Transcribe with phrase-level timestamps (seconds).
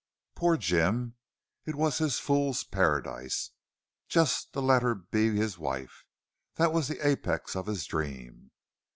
[0.33, 1.13] Poor Jim!
[1.67, 3.51] It was his fool's paradise.
[4.07, 6.05] Just to let her be his wife!
[6.55, 8.49] That was the apex of his dream.